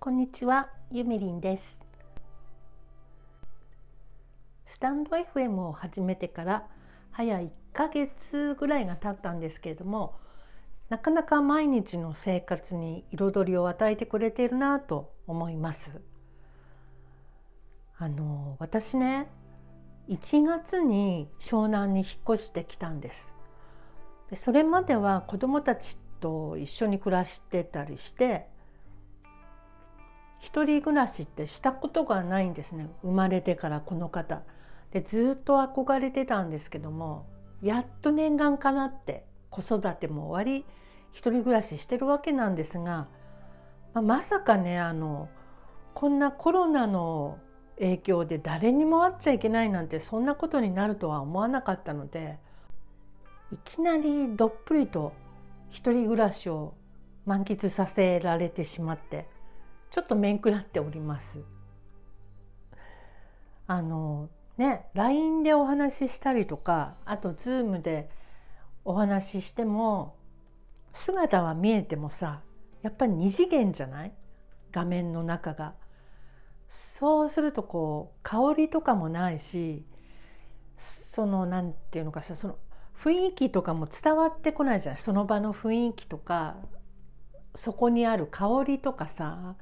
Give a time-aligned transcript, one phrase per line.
[0.00, 1.76] こんにちは、ゆみりんです。
[4.64, 6.68] スタンド FM を始めてから
[7.10, 10.14] 早1ヶ月ぐらいが経ったんですけれども、
[10.88, 15.90] なかなか毎日の生活に彩りを与えてくれているなと思います。
[17.98, 19.28] あの私ね、
[20.08, 23.26] 1月に湘南に引っ越してきたんです。
[24.30, 28.46] でそれまでは子供たちと一緒に暮らしてたりして
[30.40, 32.88] 一人暮らしってしたことがないんですね。
[33.02, 34.42] 生まれてからこの方。
[34.92, 37.26] でずっと憧れてたんですけども
[37.62, 40.64] やっと念願かなって子育ても終わり
[41.12, 43.08] 一人暮らししてるわけなんですが、
[43.92, 45.28] まあ、まさかねあの
[45.94, 47.38] こんなコロナの
[47.78, 52.38] 影響で誰にも会っちゃいけないなんてそんなことになるとは思わなかったので
[53.52, 55.12] いきなりどっぷりと
[55.70, 56.74] 一人暮らしを
[57.24, 59.28] 満喫させられてしまって
[59.90, 61.38] ちょっと面食らっております。
[63.66, 68.10] あのね LINE でお話ししたりとかあと Zoom で
[68.84, 70.16] お話ししても
[70.94, 72.40] 姿は見えてもさ
[72.82, 74.12] やっぱり二次元じゃない？
[74.72, 75.74] 画面の中が。
[76.98, 79.84] そうするとこう香りとかもないし
[81.14, 82.58] その何て言うのかさその
[83.02, 85.00] 雰囲気とかも伝わってこないじゃない？
[85.00, 86.56] その場の雰囲気とか
[87.54, 89.56] そこにある香りとかさ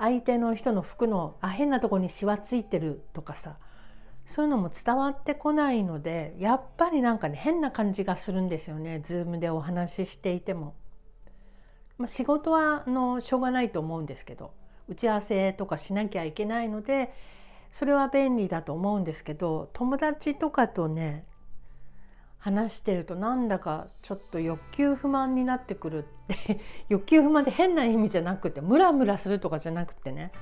[0.00, 3.58] 相手の人の服のあ変なとこにシワついてるとかさ
[4.26, 10.74] そういうのも伝わってこないのでやっぱりなんかね変な感じがするんですよねズームでお話ししていても。
[11.98, 14.52] まあ、仕事はあのしょうがないと思うんですけど
[14.88, 17.12] 打ち合わせとかしなきゃいけないので
[17.74, 21.26] それは便利だと思うんですけど友達とかとね
[22.38, 26.19] 話してるとなんだかちょっと欲求不満になってくるって
[26.88, 30.32] 欲求不満で変な意味じゃなくてムラムラするとかじゃなくてね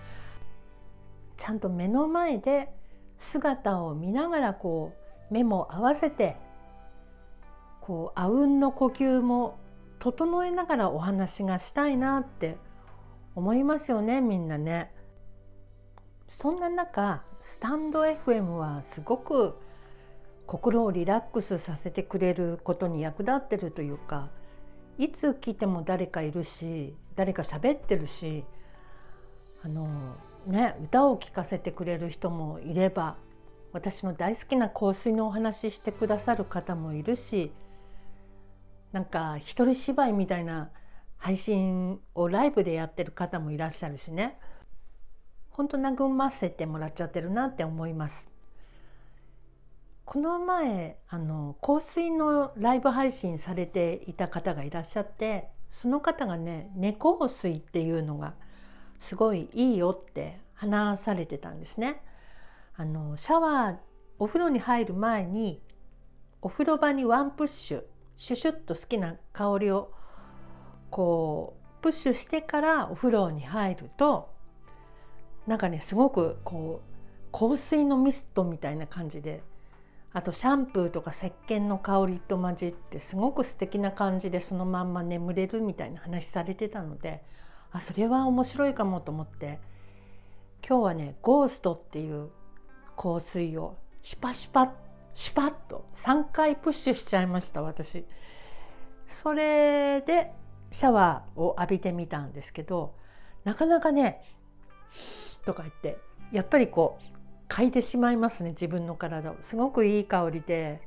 [1.37, 2.73] ちゃんと目の前で
[3.21, 4.93] 姿を見ながらこ
[5.31, 6.37] う目も合わせて
[7.81, 9.59] こうあうんの呼吸も
[9.99, 12.57] 整えながらお話がしたいなって
[13.35, 14.93] 思いますよねみんなね。
[16.29, 19.55] そんな中スタンド FM はすごく
[20.47, 24.29] 心をリラックスさせてくれることに役立ってるというか
[24.99, 28.45] いつ来ても誰かいるし誰か喋ってるし
[29.63, 30.17] あの
[30.47, 33.17] ね歌を聴かせてくれる人もいれば
[33.73, 37.53] 私の大好きな香水のお話ししてくださる方もいるし
[38.93, 40.71] なんか一人芝居みたいな
[41.17, 44.39] 配信をライブでやってる方もいらっしゃるしね
[45.51, 48.38] 本当和ませてもらっちゃってるなって思います。
[50.11, 58.33] この前あの香水のライブ配信されていた方がいらっしゃってその方がね猫香水っていうのが
[59.03, 62.01] すごいいいよって話されてたんですね。
[62.75, 63.77] あのシャワー
[64.19, 65.61] お風呂に入る前に
[66.41, 67.83] お風呂場にワンプッシュ
[68.17, 69.93] シュシュッと好きな香りを
[70.89, 74.31] こうプッシュしてからお風呂に入ると
[75.47, 79.43] なんかねすごくこう香水のミストみたいな感じで
[80.13, 87.23] あとシャンプーとか石鹸の香りと混じってすごく素敵な感じでそのまんま眠れるみたいな話されてたので
[87.73, 89.59] あそれは面白いかもと思って
[90.67, 92.31] 今日はねゴーストっていう
[92.97, 94.73] 香水をシュパシュパ
[95.15, 98.05] シュパッと3回プッシュしちゃいました私。
[99.09, 100.33] それで
[100.71, 102.95] シャワーを浴びてみたんですけど
[103.45, 104.23] なかなかね
[105.45, 105.99] とか言って
[106.31, 107.18] やっぱりこう
[107.49, 109.37] 嗅いでしまいますね自分の体を。
[109.43, 110.81] すごくいい香りで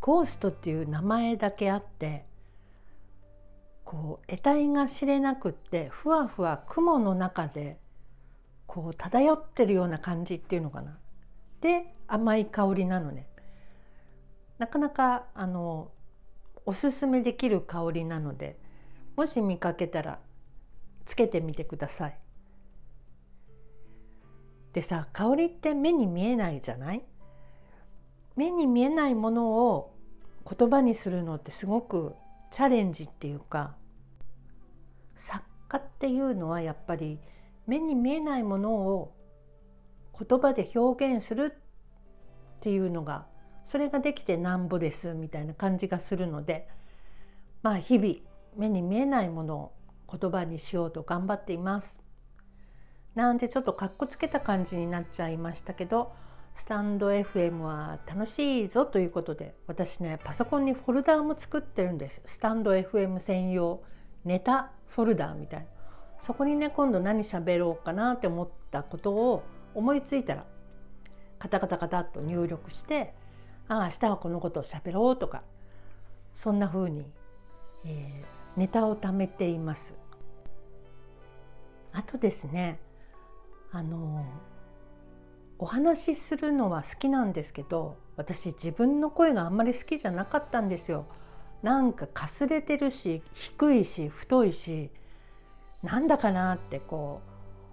[0.00, 2.24] ゴーストっていう名前だけあって
[3.84, 7.78] こう得体が知れなくってふわふわ雲の中で
[8.66, 10.98] こう漂ってるような感じっていうのかな。
[11.60, 13.28] で甘い香りなのね。
[14.58, 15.90] なかなかあの
[16.64, 18.56] おすすめできる香りなので
[19.16, 20.20] もし見かけたら
[21.04, 22.21] つけてみてください。
[24.72, 27.02] でさ香りって目に見えないじゃない？
[28.36, 29.94] 目に見えないものを
[30.48, 32.14] 言葉にするのってすごく
[32.50, 33.74] チャレンジっていうか
[35.18, 37.18] 作家っていうのはやっぱり
[37.66, 39.14] 目に見えないものを
[40.18, 43.26] 言葉で表現するっていうのが
[43.64, 46.68] それができてなんぼですみたいな感じがするので
[47.62, 48.14] まあ日々
[48.56, 49.72] 目に見えないものを
[50.10, 51.98] 言葉にしようと頑張っています。
[53.14, 56.12] なんてちょっとかっこつけた感じになっちゃいましたけど
[56.56, 63.82] スタンド FM は楽しいぞということで私ねパソコンにフォルダーも作ってるんですスタンド FM 専用
[64.24, 65.66] ネタフォルダーみたいな
[66.26, 69.42] そこにね今度何喋ろうかなって思ったことを
[69.74, 70.44] 思いついたら
[71.38, 73.14] カタカタカタっと入力して
[73.68, 75.42] ああ明日はこのことを喋ろうとか
[76.34, 77.04] そんな風に、
[77.84, 79.92] えー、ネタを貯めています。
[81.92, 82.80] あとですね
[83.72, 84.24] あの
[85.58, 91.06] お話しするのは好きなんですけど私自分の声があんまり好きじゃなかったんですよ。
[91.62, 94.90] なんかかすれてるし低いし太いし
[95.82, 97.22] なんだかなってこ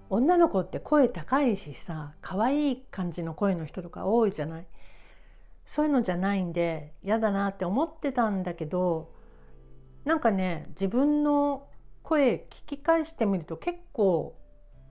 [0.10, 4.68] う女の子って声高いしさ可愛い感じの声の人とか多いじゃない？
[5.66, 9.12] そういうのじゃないんで嫌だなって思ってたんだけど
[10.06, 11.68] なんかね自分の
[12.04, 14.36] 声聞き返してみると結構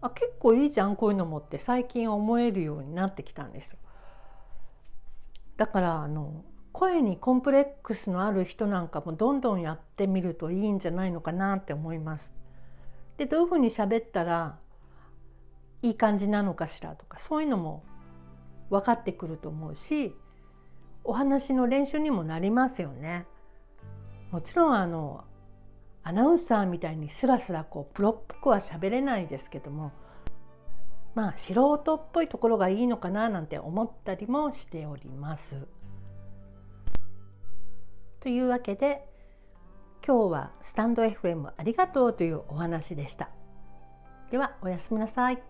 [0.00, 3.78] あ結構いいじゃんこういうのもって最近思えるようになってきたんですよ。
[5.56, 12.32] だからあの声にコンプレックスのある人なんかもどんどんやってみるといいんじゃないのかなって思います。
[13.16, 14.58] でどういうふうに喋ったら
[15.82, 17.82] いい感じなのかしらとかそういうのも
[18.70, 20.14] 分かってくると思うし
[21.02, 23.26] お話の練習にもなりますよね。
[24.30, 25.24] もちろんあの
[26.08, 29.92] アナウンサーみたいにスラスラこうプロっぽくは喋れないですけども
[31.14, 35.54] まあ素人っぽいところがいいのかななんて思ったりもしております。
[38.20, 39.04] というわけで
[40.06, 43.28] 今日はスタンド FM ありがとうというお話でした。
[44.30, 45.42] ではおやすみなさい。